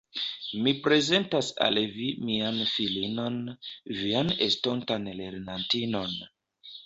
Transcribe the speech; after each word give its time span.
Mi 0.67 0.71
prezentas 0.85 1.49
al 1.65 1.77
vi 1.97 2.07
mian 2.29 2.57
filinon, 2.71 3.37
vian 3.99 4.33
estontan 4.49 5.05
lernantinon. 5.21 6.19